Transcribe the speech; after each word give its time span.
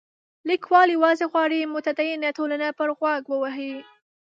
لیکوال 0.49 0.87
یوازې 0.95 1.25
غواړي 1.31 1.59
متدینه 1.73 2.29
ټولنه 2.37 2.67
پر 2.77 2.89
غوږ 2.97 3.23
ووهي. 3.27 3.73